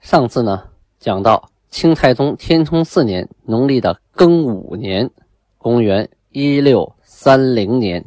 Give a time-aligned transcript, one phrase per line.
[0.00, 0.62] 上次呢，
[0.98, 5.10] 讲到清太宗天聪四年农历的庚午年，
[5.58, 8.04] 公元一六三零年，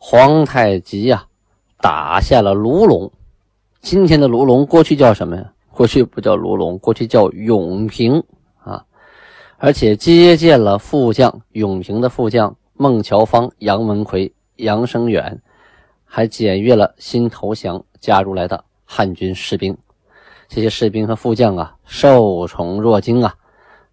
[0.00, 1.26] 皇太极呀
[1.80, 3.10] 打下了卢龙。
[3.80, 5.52] 今天的卢龙，过去叫什么呀？
[5.70, 8.22] 过去不叫卢龙，过去叫永平
[8.62, 8.84] 啊。
[9.58, 15.40] 而且接见了副将永平的副将孟乔芳、杨文魁、杨生远，
[16.04, 19.76] 还检阅了新投降加入来的汉军士兵。
[20.54, 23.34] 这些士兵和副将啊，受宠若惊啊，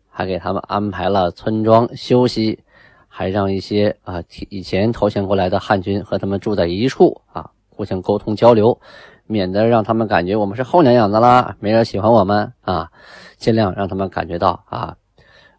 [0.10, 2.60] 还给他们安排了村庄休息，
[3.08, 8.78] 还让一些啊以前投降过来的汉军和他们住在一处啊，互相沟通交流，
[9.26, 12.92] 免得让他们感觉我们是后娘养的啦，没人喜欢我们啊，
[13.38, 14.94] 尽量让他们感觉到啊，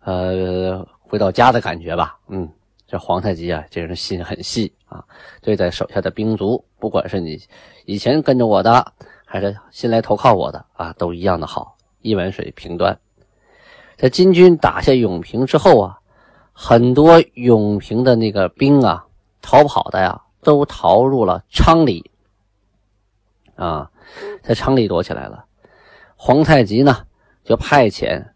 [0.05, 2.19] 呃，回到家的感觉吧。
[2.29, 2.47] 嗯，
[2.87, 5.03] 这皇太极啊，这人心很细啊，
[5.41, 7.41] 对待手下的兵卒，不管是你
[7.87, 8.93] 以前跟着我的。
[9.33, 12.99] 还是新来投靠我的啊，都一样的好，一碗水平端。
[13.97, 16.01] 在金军打下永平之后啊，
[16.53, 19.07] 很多永平的那个兵啊，
[19.41, 22.11] 逃跑的呀，都逃入了昌黎
[23.55, 23.89] 啊，
[24.43, 25.45] 在昌黎躲起来了。
[26.17, 27.07] 皇太极呢，
[27.45, 28.33] 就派遣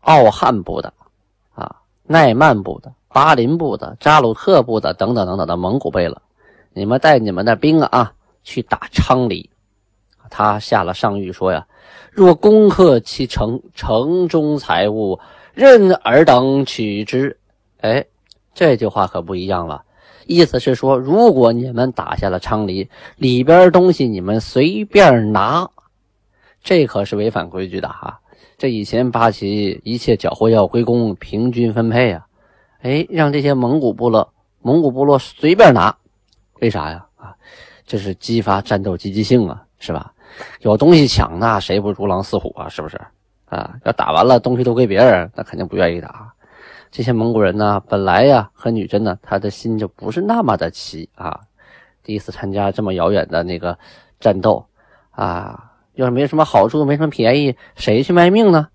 [0.00, 0.92] 奥汉部的
[1.54, 6.20] 啊、奈曼部的、巴林部的、扎鲁特部的等等等等的蒙古贝勒，
[6.74, 8.12] 你们带你们的兵啊，
[8.44, 9.48] 去打昌黎。
[10.30, 11.66] 他下了上谕说呀
[12.12, 15.18] ：“若攻克其城，城中财物
[15.54, 17.38] 任尔等取之。”
[17.82, 18.04] 哎，
[18.54, 19.84] 这句话可不一样了，
[20.26, 25.70] 意思是说，如果你们打下了昌黎，里边东西你们随便拿，
[26.64, 28.20] 这可是违反规矩的哈。
[28.58, 32.26] 这以前八旗一切缴获要归公，平均分配啊。
[32.80, 34.32] 哎，让这些蒙古部落、
[34.62, 35.96] 蒙古部落随便拿，
[36.60, 37.06] 为啥呀？
[37.16, 37.34] 啊，
[37.86, 40.12] 这是激发战斗积极性啊，是吧？
[40.60, 42.68] 有东西抢，那谁不如狼似虎啊？
[42.68, 43.00] 是不是？
[43.46, 46.32] 啊，要打完了东西都归别人，那肯定不愿意打。
[46.90, 51.38] 这些蒙古人呢，本来呀和女真呢，他的心就不是那么的齐啊。
[52.02, 53.78] 第一次参加这么遥远的那个
[54.18, 54.66] 战斗
[55.10, 58.66] 啊，要是没什么好处，没什么便宜，谁去卖命呢？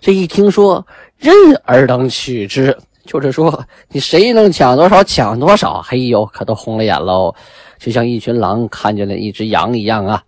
[0.00, 0.86] 这一听说
[1.16, 7.34] 任尔等取之，就是说你谁能抢多少抢多少，嘿呦，可都红了眼喽，
[7.78, 10.22] 就像一群狼看见了一只羊一样啊。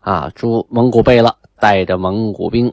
[0.00, 2.72] 啊，朱蒙古贝勒带着蒙古兵，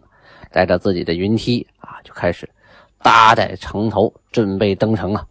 [0.52, 2.50] 带着自己的云梯啊，就开始
[3.02, 5.26] 搭在城头，准备登城啊。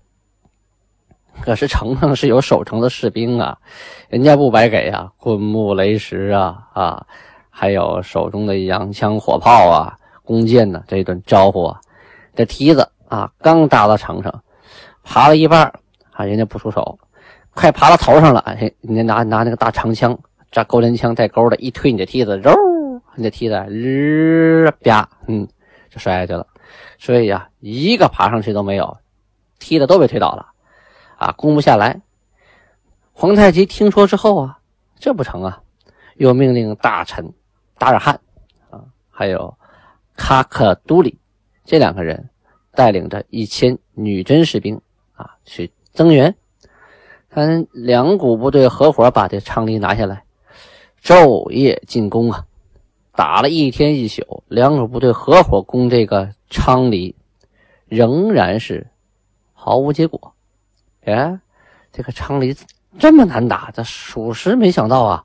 [1.40, 3.58] 可是城上是有守城的士兵啊，
[4.08, 7.06] 人家不白给啊，棍木雷石啊啊，
[7.50, 11.80] 还有手中的洋枪火炮啊，弓箭呢，这一顿招呼啊。
[12.36, 14.44] 这梯子啊，刚搭到城上，
[15.02, 15.72] 爬了一半
[16.12, 16.98] 啊，人家不出手，
[17.54, 20.16] 快爬到头上了，人家拿拿那个大长枪。
[20.54, 22.54] 这钩镰枪带钩的，一推你的梯子，揉，
[23.16, 25.48] 你的梯子日啪，嗯，
[25.90, 26.46] 就摔下去了。
[26.96, 28.96] 所以呀，一个爬上去都没有，
[29.58, 30.46] 梯子都被推倒了，
[31.18, 32.00] 啊，攻不下来。
[33.12, 34.60] 皇太极听说之后啊，
[34.96, 35.60] 这不成啊，
[36.18, 37.32] 又命令大臣
[37.76, 38.20] 达尔汉
[38.70, 39.52] 啊，还有
[40.16, 41.18] 喀克都里
[41.64, 42.30] 这两个人，
[42.70, 44.80] 带领着一千女真士兵
[45.14, 46.32] 啊，去增援。
[47.28, 50.23] 看两股部队合伙把这昌黎拿下来。
[51.04, 52.46] 昼夜进攻啊，
[53.12, 57.14] 打了一天一宿，两股部队合伙攻这个昌黎，
[57.86, 58.86] 仍然是
[59.52, 60.32] 毫无结果。
[61.04, 61.38] 哎，
[61.92, 62.56] 这个昌黎
[62.98, 65.24] 这么难打，这属实没想到啊。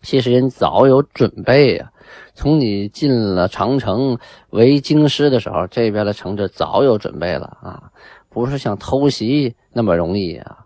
[0.00, 1.92] 其实人早有准备啊，
[2.34, 7.92] 从你进了长城为京师的时候，这边的城就早有准备了啊，
[8.30, 10.64] 不是像偷袭那么容易啊。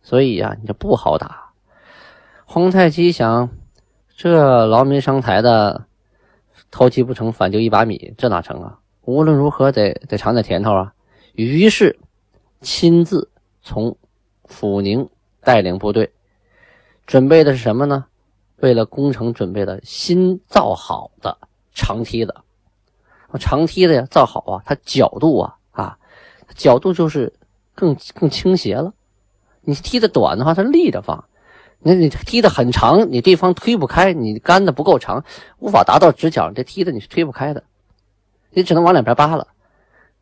[0.00, 1.45] 所以呀，你就不好打。
[2.48, 3.50] 皇太极想，
[4.16, 5.86] 这劳民伤财的，
[6.70, 8.78] 偷鸡不成反丢一把米，这哪成啊？
[9.02, 10.94] 无论如何得得尝点甜头啊！
[11.34, 11.98] 于是
[12.60, 13.28] 亲自
[13.62, 13.96] 从
[14.44, 15.10] 阜宁
[15.40, 16.12] 带领部队，
[17.04, 18.06] 准备的是什么呢？
[18.58, 21.36] 为了攻城准备的新造好的
[21.74, 22.32] 长梯子。
[23.40, 25.98] 长梯子呀，造好啊，它角度啊啊，
[26.54, 27.34] 角度就是
[27.74, 28.94] 更更倾斜了。
[29.62, 31.24] 你梯子短的话，它立着放。
[31.78, 35.22] 那你踢得很长，你对方推不开，你杆子不够长，
[35.58, 37.62] 无法达到直角，这踢的你是推不开的，
[38.50, 39.46] 你只能往两边扒拉。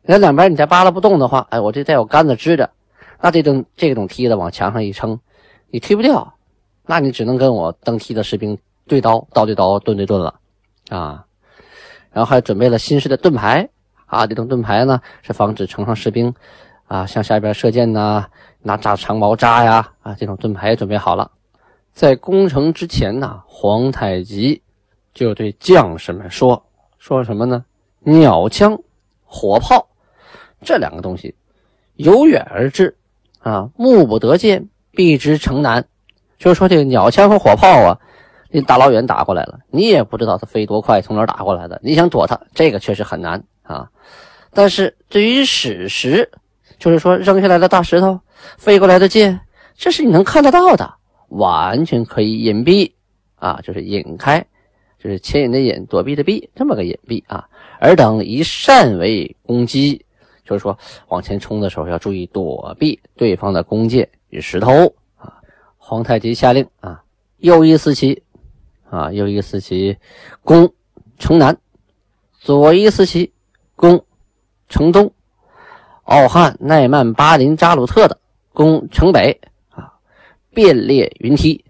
[0.01, 2.69] 那两边你再扒拉不动的话，哎，我这再有杆子支着，
[3.19, 5.19] 那这种这种梯子往墙上一撑，
[5.71, 6.31] 你推不掉，
[6.85, 8.55] 那你只能跟我登梯的士兵
[8.85, 10.35] 对刀，刀对刀，盾对盾了，
[10.89, 11.25] 啊。
[12.11, 13.67] 然后还准备了新式的盾牌
[14.05, 16.31] 啊，这种盾牌呢是防止城上士兵
[16.85, 18.27] 啊向下边射箭呐，
[18.61, 21.31] 拿扎长矛扎呀，啊，这种盾牌也准备好了。
[21.95, 24.61] 在攻城之前呢，皇太极
[25.13, 26.61] 就对将士们说
[26.99, 27.63] ：“说什么呢？
[28.01, 28.77] 鸟枪、
[29.23, 29.87] 火炮
[30.61, 31.33] 这两个东西
[31.95, 32.93] 由远而至
[33.39, 35.85] 啊，目不得见，避之城南。
[36.37, 37.97] 就是说，这个鸟枪和火炮啊，
[38.49, 41.79] 你大老远打过来了，你也不知道它飞多快，从哪打过来的。
[41.81, 43.89] 你想躲它，这个确实很难啊。
[44.51, 46.29] 但是对于史实，
[46.77, 48.19] 就是说扔下来的大石头、
[48.57, 49.39] 飞过来的箭，
[49.77, 50.93] 这是你能看得到的。”
[51.35, 52.91] 完全可以隐蔽
[53.35, 54.45] 啊，就是隐开，
[54.97, 57.47] 就是牵引的引，躲避的避，这么个隐蔽啊。
[57.79, 60.05] 尔等以善为攻击，
[60.45, 60.77] 就是说
[61.09, 65.35] 往前冲的时候要注意躲避对方的弓箭与石头啊。
[65.77, 67.03] 皇太极下令啊，
[67.37, 68.23] 右一四旗
[68.89, 69.97] 啊，右一四旗
[70.41, 70.71] 攻
[71.19, 71.57] 城南，
[72.39, 73.33] 左一四旗
[73.75, 74.05] 攻
[74.69, 75.11] 城东，
[76.03, 78.19] 奥汉、奈曼、巴林、扎鲁特的
[78.53, 79.39] 攻城北。
[80.55, 81.63] 便列云梯，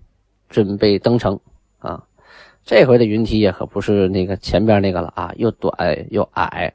[0.47, 1.37] 准备登城
[1.79, 2.01] 啊！
[2.63, 5.73] 这回的云梯也可不是那个前边那个了啊，又短
[6.11, 6.71] 又矮，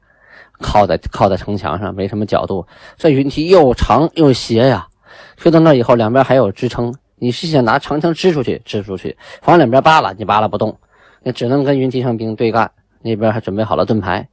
[0.60, 2.66] 靠在靠在城墙上，没什么角度。
[2.96, 4.88] 这云梯又长又斜呀，
[5.36, 6.92] 推到那以后，两边还有支撑。
[7.14, 10.76] 你是想拿长枪支出去，支出去，往两边扒拉，你扒拉不动，
[11.22, 12.70] 你只能跟云梯上兵对干。
[13.02, 14.28] 那边还准备好了盾牌，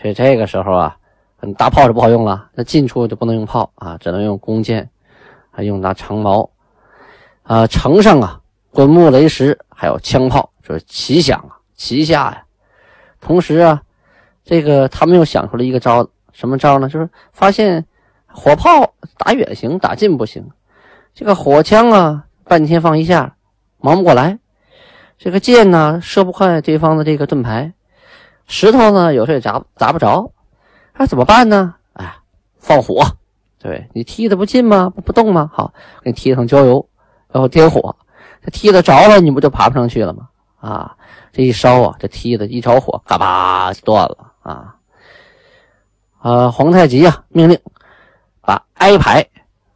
[0.00, 0.96] 所以这个时候啊，
[1.56, 4.88] 大炮是不好用了，那近处就不能用炮啊，只能用弓箭，
[5.50, 6.50] 还用拿长矛。
[7.42, 8.40] 啊，城上啊，
[8.70, 12.44] 滚木雷石，还有枪炮，就是齐响啊，齐下呀。
[13.20, 13.82] 同时啊，
[14.44, 16.88] 这个他们又想出了一个招，什么招呢？
[16.88, 17.84] 就是发现
[18.26, 20.48] 火炮打远行，打近不行。
[21.14, 23.36] 这个火枪啊，半天放一下，
[23.78, 24.38] 忙不过来。
[25.18, 27.72] 这个箭呢，射不坏对方的这个盾牌。
[28.46, 30.32] 石头呢，有时候也砸砸不着。
[30.96, 31.74] 那怎么办呢？
[31.94, 32.16] 哎，
[32.58, 33.04] 放火。
[33.58, 34.90] 对你踢的不近吗？
[35.04, 35.50] 不动吗？
[35.52, 36.88] 好，给你踢上焦油。
[37.32, 37.94] 然后点火，
[38.42, 40.28] 这梯子着了，你不就爬不上去了吗？
[40.58, 40.96] 啊，
[41.32, 44.76] 这一烧啊，这梯子一着火，嘎巴就断了啊！
[46.18, 47.58] 啊，皇太极啊，命令
[48.42, 49.26] 把挨牌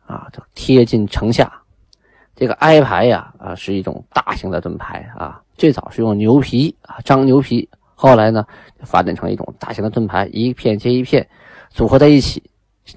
[0.07, 1.51] 啊，就贴近城下。
[2.37, 8.45] 这个挨牌呀，啊，是一种大型的盾牌啊，最早是用牛皮啊，张牛皮，后来呢，
[8.81, 11.27] 发展成一种大型的盾牌，一片接一片
[11.71, 12.43] 组合在一起，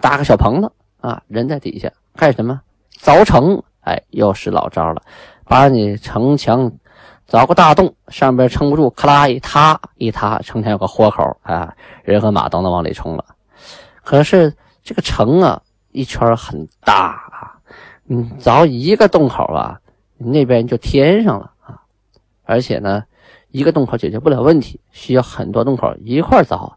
[0.02, 0.70] 搭个小棚子
[1.00, 2.60] 啊，人在底下干什么？
[3.00, 3.64] 凿城。
[3.88, 5.02] 哎，又是老招了，
[5.46, 6.70] 把你城墙
[7.26, 11.74] 凿个大洞，上边撑不住，咔啦一塌一塌，城墙有个豁口啊，
[12.04, 13.24] 人和马都能往里冲了。
[14.04, 14.54] 可是
[14.84, 15.62] 这个城啊，
[15.94, 17.56] 一圈很大啊，
[18.04, 19.80] 你凿一个洞口啊，
[20.18, 21.80] 那边就填上了啊。
[22.44, 23.06] 而且呢，
[23.52, 26.74] 一个洞口解决不了问题，需要很多洞口一块凿。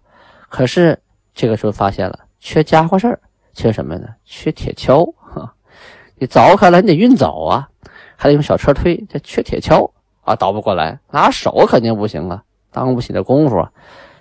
[0.48, 0.96] 可是
[1.34, 3.20] 这个时候发现了，缺家伙事儿，
[3.52, 4.06] 缺什么呢？
[4.24, 5.12] 缺铁锹。
[6.20, 7.66] 你凿开了，你得运走啊，
[8.14, 9.90] 还得用小车推，这缺铁锹
[10.20, 13.72] 啊，倒不过来，拿手肯定不行啊，当不起这功夫啊。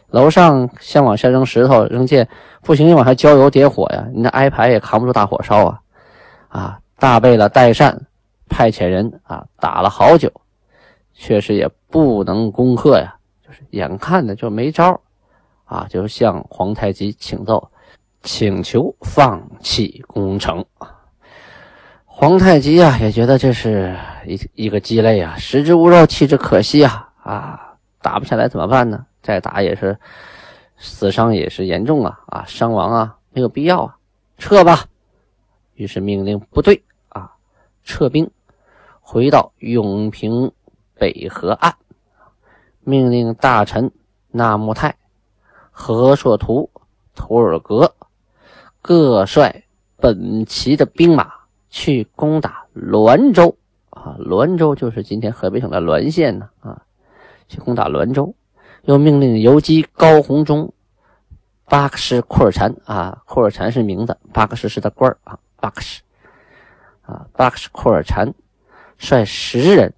[0.07, 2.27] 楼上先往下扔石头、扔箭，
[2.61, 4.07] 不行，你往下浇油、点火呀。
[4.13, 5.81] 你那挨排也扛不住大火烧啊！
[6.47, 8.07] 啊，大贝勒代善
[8.47, 10.31] 派遣人啊，打了好久，
[11.13, 13.13] 确实也不能攻克呀，
[13.45, 14.99] 就是眼看着就没招
[15.65, 17.69] 啊，就向皇太极请奏，
[18.23, 20.95] 请求放弃攻城啊。
[22.19, 27.09] 皇太极啊，也觉得这是一一个鸡肋啊，食之无肉，弃之可惜啊！
[27.23, 29.05] 啊，打不下来怎么办呢？
[29.23, 29.97] 再打也是
[30.77, 32.19] 死伤也是严重啊！
[32.27, 33.95] 啊，伤亡啊，没有必要啊，
[34.37, 34.83] 撤吧。
[35.75, 37.31] 于是命令部队啊
[37.85, 38.29] 撤兵，
[38.99, 40.51] 回到永平
[40.95, 41.73] 北河岸，
[42.81, 43.89] 命令大臣
[44.27, 44.93] 纳木泰、
[45.71, 46.69] 何硕图、
[47.15, 47.95] 图尔格
[48.81, 49.63] 各率
[49.95, 51.38] 本旗的兵马。
[51.69, 53.57] 去攻打滦州
[53.89, 54.15] 啊！
[54.19, 56.81] 滦州就是今天河北省的滦县呢啊！
[57.47, 58.33] 去攻打滦州，
[58.83, 60.71] 又命令游击高鸿忠、
[61.65, 66.01] 巴克什库尔禅啊，库尔禅是名字，巴克什是他官啊，巴克什
[67.01, 68.33] 啊，巴克什库尔禅
[68.97, 69.93] 率十人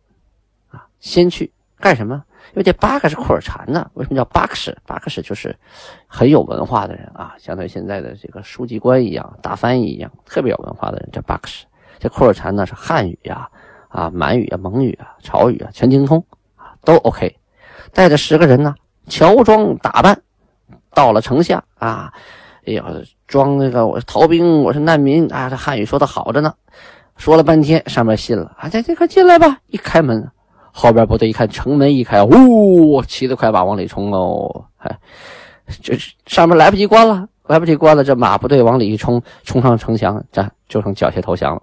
[0.69, 2.23] 啊，先去干什么？
[2.51, 4.75] 因为这巴克是库尔禅呢，为什么叫巴克什？
[4.85, 5.55] 巴克什就是
[6.05, 11.65] 很有文化的人啊，相当于现在的这个书记官一样，大翻译一样，特别有文化的人叫巴克什。
[11.97, 13.47] 这库尔禅呢是汉语呀，
[13.87, 16.23] 啊，满语啊、蒙语啊、朝语啊全精通
[16.55, 17.33] 啊，都 OK。
[17.93, 18.75] 带着十个人呢，
[19.07, 20.21] 乔装打扮，
[20.93, 22.11] 到了城下啊，
[22.65, 22.85] 哎呀，
[23.27, 26.53] 装那个我是逃兵，我是难民啊，这汉语说的好着呢。
[27.17, 29.59] 说了半天，上面信了啊，这这快进来吧！
[29.67, 30.27] 一开门，
[30.71, 34.99] 后边部队一看城门一开，呜，骑得快马往里冲哦，哎，
[35.81, 41.61] 这上面来不及关了，来不及关了，这马部队往里一冲，冲上城墙，这就剩缴械投降了。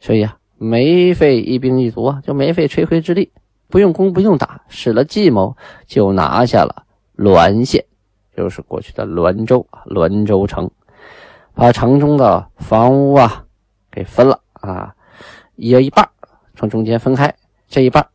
[0.00, 3.32] 所以啊，没费一兵一卒啊，就没费吹灰之力，
[3.68, 6.84] 不用攻不用打，使了计谋就拿下了
[7.16, 7.84] 滦县，
[8.36, 10.70] 就是过去的滦州啊，滦州城，
[11.54, 13.44] 把城中的房屋啊
[13.90, 14.40] 给分了。
[14.54, 14.94] 啊，
[15.56, 16.08] 一人一半，
[16.56, 17.34] 从中间分开，
[17.68, 18.06] 这一半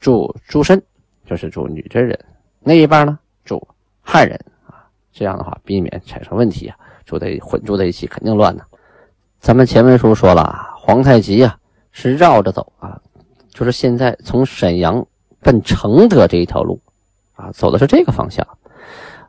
[0.00, 0.82] 住诸身，
[1.26, 2.16] 就是住女真人；
[2.60, 3.66] 那一半呢住
[4.02, 4.86] 汉人啊。
[5.12, 8.64] 这样的话，避免产生问题啊，住在混住在一起肯定乱呢。
[9.38, 11.56] 咱们前文书说了，皇太极啊
[11.92, 13.00] 是绕着走啊，
[13.50, 15.06] 就是现在从沈阳
[15.40, 16.80] 奔承德这一条路
[17.34, 18.46] 啊，走的是这个方向。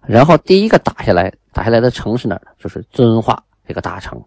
[0.08, 2.42] 然后第一个打下来，打下来的城是哪儿？
[2.58, 4.24] 就是遵化这个大城，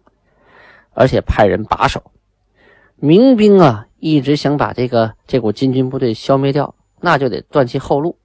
[0.93, 2.03] 而且派人把守。
[3.01, 8.17] 民兵啊，一直想把这个这股金军部队消灭掉，那就得断其后路。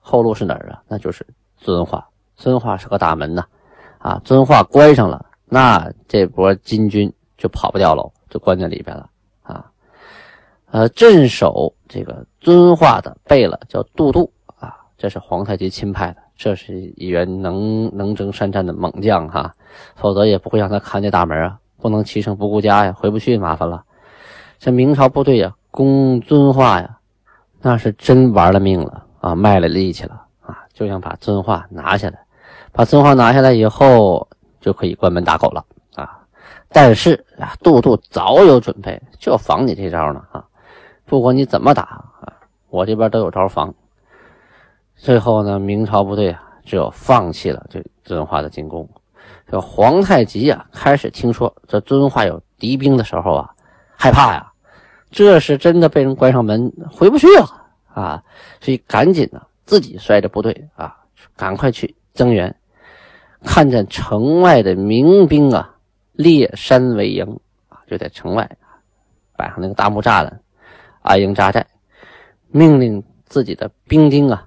[0.00, 0.82] 后路是哪儿啊？
[0.88, 1.26] 那就是
[1.56, 2.06] 遵化。
[2.36, 3.44] 遵化是个大门呐，
[3.98, 9.08] 啊，遵化关上了，那这波金军就跑不掉了，就关在里边了
[9.42, 9.64] 啊。
[10.72, 19.54] 呃，镇守这个遵化的贝勒叫杜度啊，这是皇太极钦派的，这是一员能能征善战的猛将哈，
[19.94, 23.84] 否则也不会让他看这大门啊，不能骑乘不顾家呀，回不去麻烦了。
[24.58, 26.98] 这明朝部队呀，攻遵化呀，
[27.60, 32.18] 那是真玩了命了啊，卖了力气了啊，就想把遵化拿下来。
[32.72, 34.26] 把遵化拿下来以后，
[34.60, 36.18] 就可以关门打狗了啊。
[36.68, 40.44] 但是啊，杜度早有准备，就防你这招呢啊。
[41.04, 41.82] 不管你怎么打
[42.20, 42.32] 啊，
[42.70, 43.72] 我这边都有招防。
[44.96, 48.88] 最后呢，明朝部队啊，只有放弃了对遵化的进攻。
[49.46, 53.53] 这皇太极啊，开始听说这遵化有敌兵的时候啊，
[54.04, 54.52] 害怕呀。
[55.10, 57.46] 这是真的被人关上门回不去了
[57.94, 58.22] 啊！
[58.60, 60.94] 所以赶紧呢，自己率着部队啊，
[61.36, 62.54] 赶快去增援。
[63.42, 65.74] 看见城外的民兵啊，
[66.12, 67.24] 列山为营
[67.70, 68.46] 啊，就在城外
[69.38, 70.38] 摆上那个大木栅栏，
[71.00, 71.66] 安营扎寨。
[72.48, 74.46] 命令自己的兵丁啊，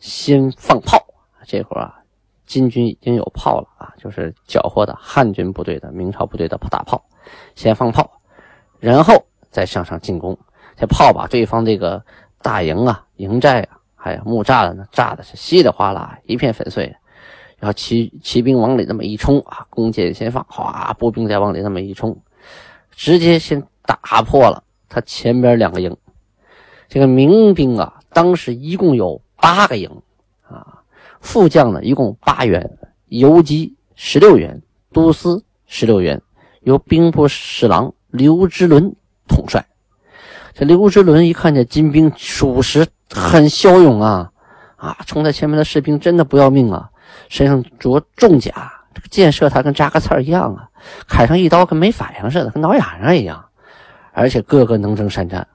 [0.00, 0.98] 先放炮。
[1.46, 2.00] 这会儿啊，
[2.46, 7.00] 金军已经有炮了啊，就是缴获的汉军部队的明朝部队的大炮，
[7.54, 8.10] 先放炮，
[8.82, 9.24] 然后。
[9.52, 10.38] 再向上进攻，
[10.76, 12.02] 这炮把对方这个
[12.40, 16.86] 大营啊、营寨啊，还有木栅栏呢，炸的是稀里哗啦，一片粉碎。
[17.58, 22.18] 然后骑骑兵往里那么一冲啊，弓箭先放，哗，步兵再往里那么一冲，
[22.92, 25.94] 直接先打破了他前边两个营。
[26.88, 29.90] 这个民兵啊，当时一共有八个营
[30.48, 30.80] 啊，
[31.20, 34.62] 副将呢一共八员，游击十六员，
[34.94, 36.22] 都司十六员，
[36.62, 38.94] 由兵部侍郎刘之伦。
[39.28, 39.64] 统帅，
[40.52, 44.30] 这刘之伦一看见金兵，属实很骁勇啊！
[44.76, 46.90] 啊，冲在前面的士兵真的不要命啊，
[47.28, 48.50] 身上着重甲，
[48.92, 50.68] 这个箭射他跟扎个刺儿一样啊，
[51.06, 53.42] 砍上一刀跟没反应似的，跟挠痒痒一样。
[54.12, 55.46] 而且个个能征善战，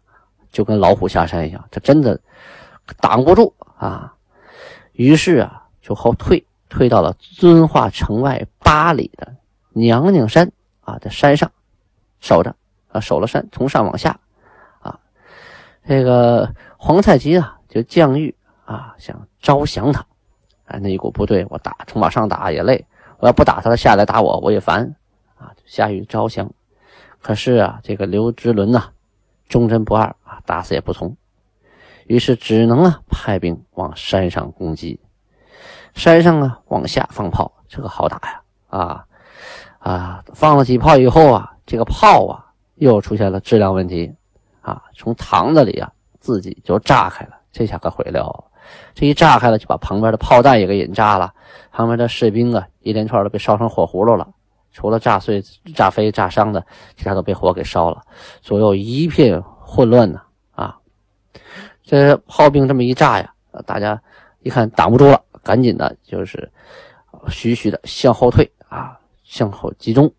[0.51, 2.19] 就跟老虎下山一样，他真的
[3.01, 4.13] 挡不住啊！
[4.93, 9.35] 于是啊，就后退，退到了遵化城外八里的
[9.73, 10.49] 娘娘山
[10.81, 11.51] 啊，在山上
[12.19, 12.55] 守着。
[12.89, 14.17] 啊，守了山，从上往下，
[14.79, 14.97] 啊，
[15.86, 18.33] 这个皇太极啊，就降谕
[18.63, 20.00] 啊，想招降他，
[20.65, 22.83] 啊，那一股部队，我打，从往上打也累，
[23.19, 24.95] 我要不打他，他下来打我，我也烦，
[25.38, 26.50] 啊，下雨招降。
[27.21, 28.86] 可是啊，这个刘之伦呐，
[29.50, 31.13] 忠贞不二啊，打死也不从，
[32.05, 34.97] 于是只能啊，派兵往山上攻击，
[35.93, 39.05] 山上啊，往下放炮，这个好打呀，啊
[39.79, 42.45] 啊，放了几炮以后啊，这个炮啊。
[42.79, 44.13] 又出现了质量问题，
[44.62, 48.51] 啊，从膛子里啊自己就炸开了，这下可毁了。
[48.93, 51.33] 这一炸开了，就把旁边的炮弹也给引炸了，
[51.71, 54.29] 旁边的士兵啊一连串都被烧成火葫芦了，
[54.71, 55.41] 除了炸碎、
[55.74, 56.63] 炸飞、炸伤的，
[56.95, 58.03] 其他都被火给烧了，
[58.41, 60.21] 左右一片混乱呢。
[60.51, 60.77] 啊，
[61.81, 63.33] 这炮兵这么一炸呀，
[63.65, 64.00] 大家
[64.41, 66.47] 一看挡不住了，赶紧的就是
[67.27, 70.13] 徐徐的向后退啊，向后集中。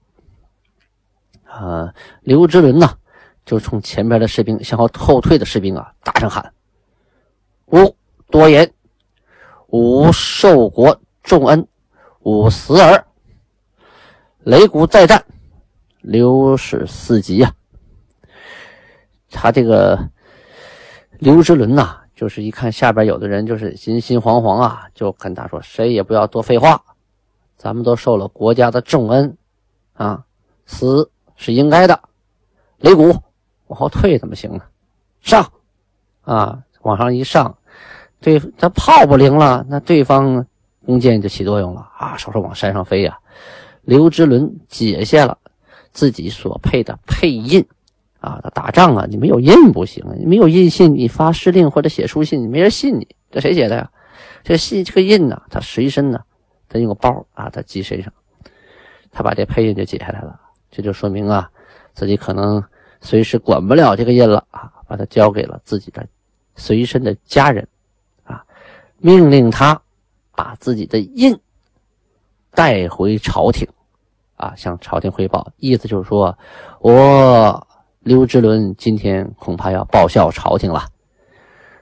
[1.51, 2.87] 呃，刘之伦呢，
[3.45, 6.53] 就冲前边的士兵向后后退的士兵啊，大声喊
[7.73, 7.97] ：“吾
[8.31, 8.71] 多言，
[9.69, 11.67] 吾受国重恩，
[12.21, 13.05] 吾死耳。
[14.45, 15.23] 擂鼓再战，
[16.01, 17.53] 刘氏四级啊！
[19.31, 19.99] 他这个
[21.19, 26.83] 刘之伦呐，就是一看下边有的人就是心心惶惶啊，就跟他说：“谁也不要多废话，
[27.57, 29.37] 咱们都受了国家的重恩
[29.95, 30.25] 啊，
[30.65, 31.99] 死是应该的。
[32.83, 33.19] 擂鼓
[33.69, 34.61] 往后退怎么行呢？
[35.23, 35.51] 上
[36.21, 37.57] 啊，往上一上，
[38.21, 40.45] 对，他炮不灵了，那对方
[40.85, 43.19] 弓箭就起作用了啊，手手往山上飞呀。
[43.81, 45.39] 刘之伦解下了
[45.93, 47.67] 自己所配的配印。”
[48.21, 53.07] 啊，他打仗啊，你没有印不行，你没有印信，你发施令或者写书信，没人信你。
[53.31, 53.89] 这谁写的呀？
[54.43, 56.21] 这信这个印呢，他随身呢，
[56.69, 58.13] 他用个包啊，他系身上，
[59.13, 60.41] 他把这配印就解下来了。
[60.71, 61.51] 这就说明啊，
[61.95, 62.63] 自己可能
[63.01, 66.07] 随时管不了这个印了啊，把他交给了自己的
[66.57, 67.67] 随身的家人
[68.25, 68.45] 啊，
[68.99, 69.81] 命令他
[70.35, 71.39] 把自己的印
[72.53, 73.67] 带回朝廷
[74.37, 76.37] 啊，向朝廷汇报，意思就是说
[76.81, 77.65] 我。
[78.01, 80.87] 刘之伦今天恐怕要报效朝廷了。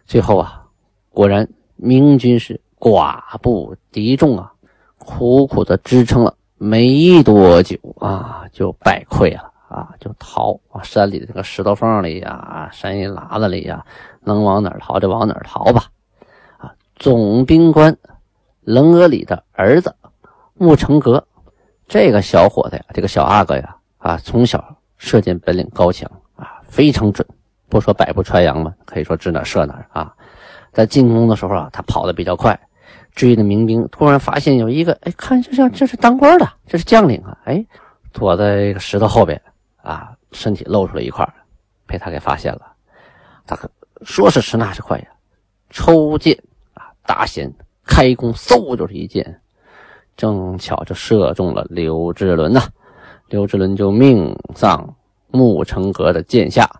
[0.06, 0.66] 最后啊，
[1.10, 4.52] 果然明军是寡不敌众啊，
[4.98, 13.84] 苦苦的支撑了没多久啊，就败溃了啊，就逃往山里的这个石头缝里呀、山阴喇子里呀，
[14.22, 15.84] 能往哪儿逃就往哪儿逃吧。
[16.58, 17.96] 啊，总兵官
[18.62, 19.94] 棱额里的儿子
[20.54, 21.26] 穆成格，
[21.86, 24.62] 这个小伙子呀，这个小阿哥呀，啊，从小。
[24.98, 27.28] 射箭本领高强啊，非常准。
[27.68, 30.10] 不说百步穿杨嘛，可以说指哪射哪啊。
[30.72, 32.58] 在进攻的时候啊，他跑得比较快，
[33.16, 37.66] 追的民兵突然发现有一个，哎，看这像这是当官的，这是将领啊，哎，
[38.12, 39.40] 躲在一个石头后边
[39.82, 41.26] 啊，身体露出了一块，
[41.86, 42.60] 被他给发现了。
[43.46, 43.68] 他可
[44.02, 45.06] 说时迟那时快呀，
[45.70, 46.36] 抽箭
[46.74, 47.50] 啊，打弦
[47.84, 49.40] 开弓，嗖就是一箭，
[50.14, 52.62] 正巧就射中了刘志伦呐。
[53.28, 54.94] 刘志伦就命丧
[55.32, 56.70] 穆成阁的剑下，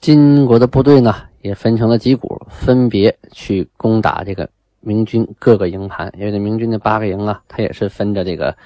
[0.00, 4.48] 金国的部队呢也分成了几股，分别去攻打这个
[4.86, 6.12] 明军各个营盘。
[6.16, 8.56] 因为这明军的八个营啊，他也是分着这个，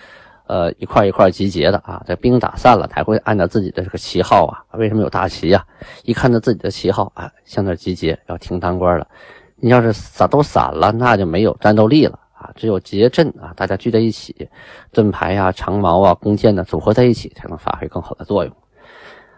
[0.47, 2.05] 呃，一块一块集结的啊。
[2.07, 4.63] 这兵打散了，他会按照自己的这个旗号啊。
[4.79, 5.65] 为什么有大旗啊？
[6.05, 9.09] 一看到自己的旗号啊，向那集结，要听当官了。
[9.57, 12.19] 你要是散都散了，那就没有战斗力了。
[12.33, 14.49] 啊，只有结阵啊，大家聚在一起，
[14.93, 18.57] 盾牌呀、长矛啊、弓箭呢组合在一起，才能发挥更好的作用。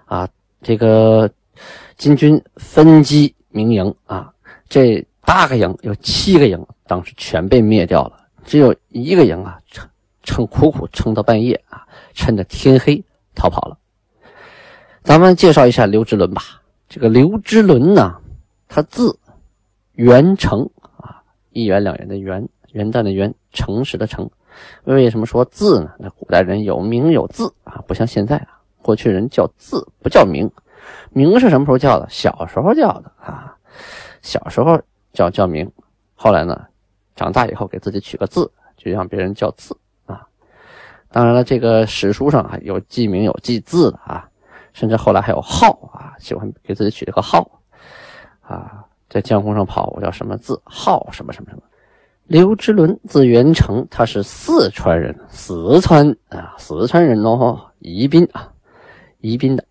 [0.05, 0.29] 啊，
[0.61, 1.29] 这个
[1.97, 4.33] 金军分击明营啊，
[4.68, 9.88] 这八个营有七个营当时全被灭掉了，只有一个营啊撑
[10.22, 13.02] 撑苦苦撑到半夜啊，趁着天黑
[13.35, 13.78] 逃跑了。
[15.02, 16.42] 咱们介绍一下刘之伦吧。
[16.88, 18.16] 这个刘之伦呢，
[18.68, 19.18] 他字
[19.92, 22.48] 元成啊，一元两元的元。
[22.72, 24.30] 元旦的元，诚实的诚。
[24.85, 25.92] 为什么说字呢？
[25.98, 28.58] 那古代人有名有字啊，不像现在啊。
[28.80, 30.50] 过去人叫字不叫名，
[31.11, 32.08] 名是什么时候叫的？
[32.08, 33.54] 小时候叫的啊。
[34.22, 34.80] 小时候
[35.12, 35.70] 叫叫名，
[36.14, 36.66] 后来呢，
[37.14, 40.27] 长大以后给自己取个字，就让别人叫字啊。
[41.11, 44.29] 当然了，这个史书上还有记名有记字的啊，
[44.72, 47.48] 甚至后来还有号啊，喜欢给自己取了个号
[48.40, 51.62] 啊，在江湖上跑，我叫什么字号什么什么什么。
[52.25, 58.51] 刘之伦字元成，他是四川人，四川啊，四川人哦，宜宾啊，
[59.18, 59.62] 宜宾的。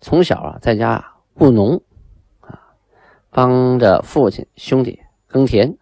[0.00, 1.80] 从小啊，在家务农，
[3.36, 5.76] 帮着父亲兄弟耕田。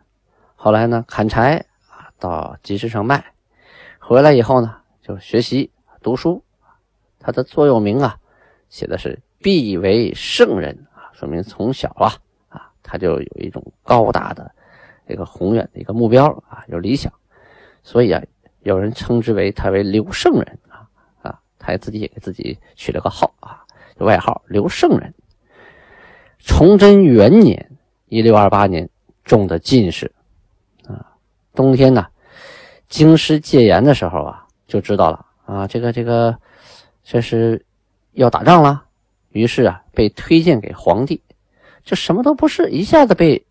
[0.56, 3.32] 后来呢，砍柴啊，到集市上卖。
[4.00, 5.70] 回来以后呢，就学习
[6.02, 6.42] 读书。
[7.20, 8.18] 他的座右铭啊，
[8.68, 12.12] 写的是“必为圣人”啊，说明从小啊
[12.48, 14.50] 啊，他就有一种高大的。
[15.06, 17.12] 这个宏远的一个目标啊，有理想，
[17.84, 18.20] 所以啊，
[18.64, 20.90] 有人称之为他为刘圣人啊
[21.22, 23.62] 啊，他自己也给自己取了个号啊，
[23.98, 25.14] 外号刘圣人。
[26.44, 27.70] 崇祯元年
[28.08, 28.88] （一六二八年）
[29.24, 30.12] 中的进士
[30.86, 31.04] 啊，
[31.54, 32.06] 冬天呢，
[32.88, 36.36] 京师戒严的时候啊，就知道了啊，这个这个
[37.02, 37.64] 这是
[38.12, 38.84] 要打仗了，
[39.30, 41.20] 于是啊，被推荐给皇帝，
[41.82, 43.44] 就什么都不是，一下子被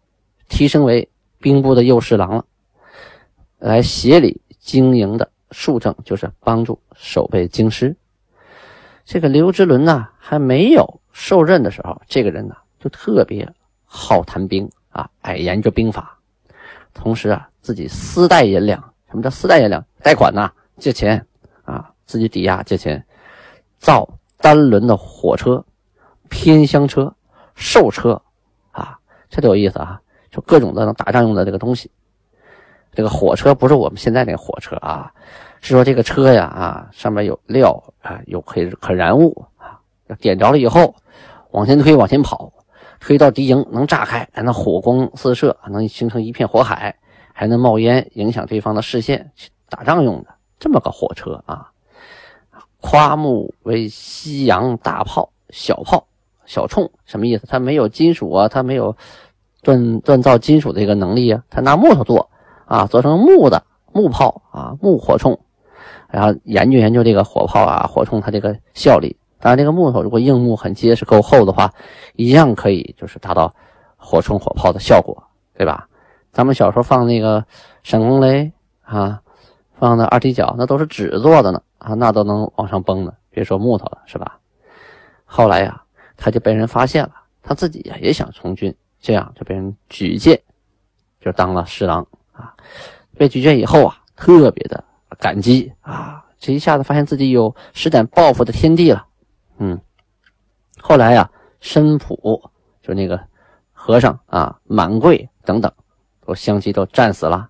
[0.47, 1.09] 提升为。
[1.39, 2.45] 兵部的右侍郎了，
[3.59, 7.93] 来协理经营的庶政，就是帮助守备京师。
[9.03, 13.49] 这个刘之伦呢，还没有受任的时候，这个人呢就特别
[13.85, 16.19] 好谈兵啊，爱研究兵法，
[16.93, 18.77] 同时啊，自己私贷银两。
[19.09, 19.81] 什么叫私贷银两？
[20.01, 21.25] 贷款呐，借钱
[21.63, 23.01] 啊，自己抵押借钱，
[23.79, 25.63] 造单轮的火车、
[26.29, 27.15] 偏厢车、
[27.55, 28.21] 兽车
[28.71, 30.01] 啊，这都有意思啊。
[30.29, 31.89] 就各种的能打仗用的这个东西，
[32.91, 35.09] 这个火车不是我们现在那个火车啊，
[35.61, 39.79] 是说这个车呀啊上面有料啊，有可可燃物啊，
[40.19, 40.93] 点着了以后
[41.51, 42.51] 往前推，往前跑，
[43.03, 46.95] 推到敌营能炸开，还能火光四射，能形成一片火海，
[47.33, 49.29] 还能冒烟，影响对方的视线，
[49.67, 51.69] 打仗用的这么个火车啊！
[52.79, 56.07] 夸木为西洋大炮、小炮、
[56.45, 57.45] 小冲，什么意思？
[57.45, 58.95] 它没有金属啊，它没有
[59.61, 62.29] 锻锻造金属的一个能力啊，它拿木头做
[62.63, 63.61] 啊，做成木的
[63.91, 65.37] 木炮啊，木火铳，
[66.09, 69.13] 然后研究研究这个火炮啊、火铳它这个效力。
[69.43, 71.69] 当然，这个木头如果硬木很结实、够厚的话，
[72.15, 73.53] 一样可以就是达到
[73.97, 75.21] 火冲火炮的效果，
[75.53, 75.85] 对吧？
[76.31, 77.45] 咱们小时候放那个
[77.83, 78.49] 闪光雷
[78.83, 79.21] 啊，
[79.77, 81.61] 放的二踢脚，那都是纸做的呢。
[81.77, 84.39] 啊，那都能往上崩呢，别说木头了，是吧？
[85.25, 85.83] 后来呀，
[86.15, 90.41] 他就被人发现了，他自己呀也想从军，这样就被人举荐，
[91.19, 92.53] 就当了侍郎啊。
[93.17, 94.81] 被举荐以后啊，特别的
[95.19, 99.05] 感激啊，这一下子发现自己有施展抱负的天地了。
[99.57, 99.79] 嗯，
[100.79, 102.41] 后来呀，申普
[102.81, 103.19] 就那个
[103.71, 105.71] 和尚啊，满贵等等，
[106.25, 107.49] 都相继都战死了，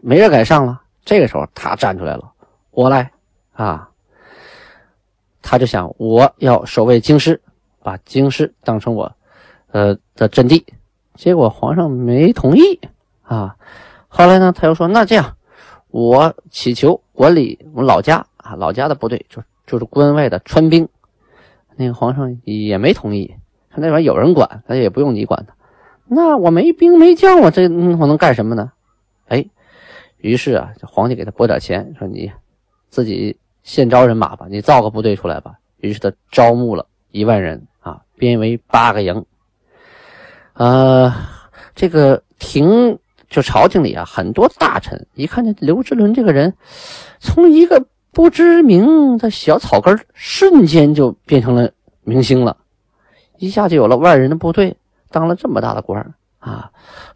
[0.00, 0.82] 没人敢上了。
[1.04, 2.32] 这个时候他站出来了。
[2.70, 3.10] 我来，
[3.52, 3.88] 啊，
[5.42, 7.40] 他就想我要守卫京师，
[7.82, 9.12] 把京师当成我，
[9.72, 10.64] 呃的阵地。
[11.14, 12.80] 结果皇上没同意
[13.22, 13.56] 啊。
[14.06, 15.36] 后来呢，他又说那这样，
[15.88, 20.88] 我祈求管理我老家啊，老家的部队就就是关外的川兵。
[21.76, 23.36] 那个皇上也没同意，
[23.70, 25.54] 他那边有人管，他也不用你管他。
[26.08, 28.72] 那我没兵没将，我这我能干什么呢？
[29.28, 29.46] 哎，
[30.16, 32.32] 于是啊，皇帝给他拨点钱，说你。
[32.90, 35.58] 自己现招人马吧，你造个部队出来吧。
[35.76, 39.26] 于是他招募了一万人啊，编为八个营。
[40.54, 41.12] 呃，
[41.74, 46.54] 这个廷就朝廷里啊，很多大臣一看见刘志伦这个人，
[47.20, 47.84] 从一个
[48.18, 51.70] 不知名的小草根瞬间就变成了
[52.02, 52.56] 明星了，
[53.36, 54.76] 一下就有了万人的部队，
[55.12, 56.68] 当了这么大的官啊，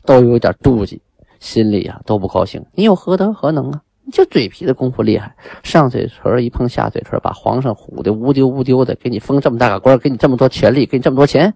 [0.04, 1.02] 都有点妒忌，
[1.40, 2.64] 心里啊都不高兴。
[2.72, 3.82] 你有何德何能啊？
[4.04, 5.34] 你就嘴皮子功夫厉害，
[5.64, 11.52] 上嘴唇一碰下嘴唇，把皇上唬得乌丢乌丢的，给你封这么大个官，给你这么多权力，给你这么多钱，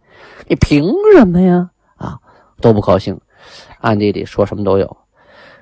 [0.49, 1.71] 你凭什么呀？
[1.95, 2.19] 啊，
[2.61, 3.17] 都不高兴，
[3.79, 4.97] 暗地里说什么都有。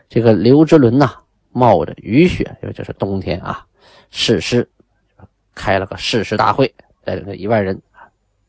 [0.09, 1.11] 这个刘之伦呐，
[1.53, 3.67] 冒着雨雪，因为这是冬天啊，
[4.11, 4.69] 誓师
[5.55, 7.81] 开了个誓师大会，带领着一万人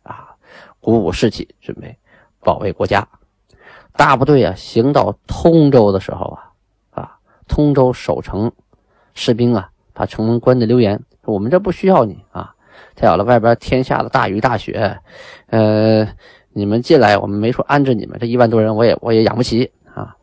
[0.03, 0.35] 啊，
[0.79, 1.97] 鼓舞士气，准备
[2.39, 3.07] 保卫国家。
[3.93, 6.51] 大部队啊，行到通州的时候啊。
[6.91, 7.17] 啊
[7.47, 8.51] 通州守城
[9.13, 12.53] 士兵啊，把城门关的留言，说我们这不需要你啊。
[12.95, 14.99] 再有了，外边天下的大雨大雪，
[15.47, 16.07] 呃，
[16.51, 20.15] 你们进来，我们没说安置你们，这一万多人我也我也养不起啊，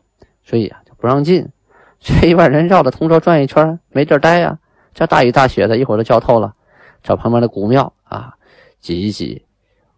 [0.43, 1.47] 所以啊就不让进。
[1.99, 4.59] 这一万人绕着通州转一圈，没地儿待呀。
[4.93, 6.53] 这大雨大雪的，一会儿都浇透了，
[7.01, 8.35] 找旁边的古庙啊
[8.79, 9.43] 挤一挤，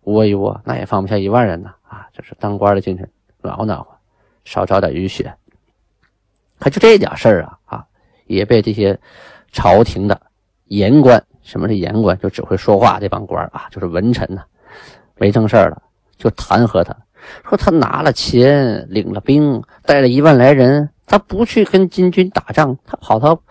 [0.04, 2.08] 窝一窝，那也放不下一万人呢啊。
[2.14, 3.06] 这是当官的进去
[3.42, 3.88] 暖和暖和，
[4.46, 5.34] 少找点雨雪。
[6.58, 7.86] 可就这点事儿啊啊，
[8.28, 8.98] 也被这些
[9.52, 10.20] 朝廷的
[10.66, 12.18] 言官，什么是言官？
[12.20, 14.44] 就只会说话这帮官啊，就是文臣呐，
[15.18, 15.82] 没正事儿了，
[16.18, 16.96] 就弹劾他，
[17.50, 23.42] 说他拿了钱，领了兵，带了一万来人，他不去跟金军打仗，他跑到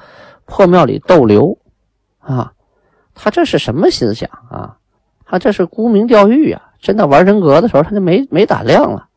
[0.47, 1.57] 破庙里逗留
[2.19, 2.53] 啊，
[3.15, 4.77] 他这是什么思想啊？
[5.25, 6.71] 他这是沽名钓誉啊！
[6.81, 9.09] 真的玩人格的时候，他就没没胆量了。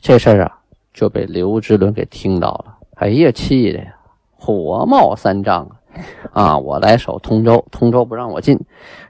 [0.00, 0.58] 这事儿啊，
[0.94, 2.76] 就被刘之伦给听到了。
[2.94, 3.94] 哎呀，气的呀，
[4.36, 5.76] 火冒三丈啊！
[6.32, 8.58] 啊，我来守通州，通州不让我进，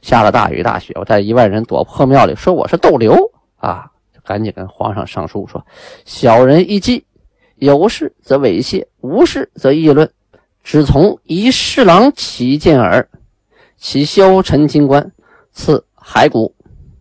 [0.00, 3.14] 下了大雨大雪，我带一万人躲破庙里，说我是逗留
[3.56, 3.90] 啊！
[4.24, 5.64] 赶紧跟皇上上书说：
[6.04, 7.04] 小人一计，
[7.56, 10.10] 有事则猥亵，无事则议论，
[10.62, 13.08] 只从一侍郎起见耳。
[13.76, 15.10] 其消沉金官，
[15.50, 16.54] 赐骸骨。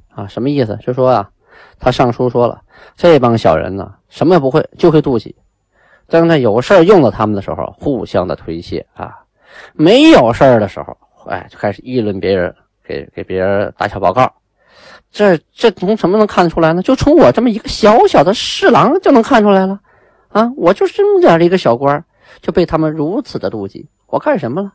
[0.09, 0.77] 啊，什么意思？
[0.81, 1.29] 就说啊，
[1.79, 2.59] 他上书说了，
[2.97, 5.35] 这帮小人呢，什么也不会，就会妒忌。
[6.07, 9.07] 等他有事用到他们的时候，互相的推卸啊；
[9.73, 10.97] 没有事的时候，
[11.29, 14.33] 哎，就开始议论别人，给给别人打小报告。
[15.11, 16.81] 这这从什么能看得出来呢？
[16.81, 19.79] 就从我这么一个小小的侍郎就能看出来了
[20.29, 20.51] 啊！
[20.57, 22.03] 我就这么点的一个小官，
[22.41, 23.87] 就被他们如此的妒忌。
[24.07, 24.73] 我干什么了？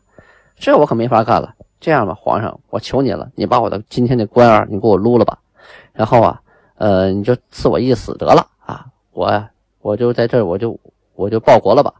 [0.57, 1.55] 这我可没法干了。
[1.79, 5.39] 这样吧，皇上，我求你了，你把我的今天的官儿你给我撸了吧。
[5.93, 6.41] 然后啊，
[6.75, 8.85] 呃，你就赐我一死得了啊！
[9.11, 9.43] 我
[9.81, 10.79] 我就在这儿，我就。
[11.17, 11.91] 我就报国了吧。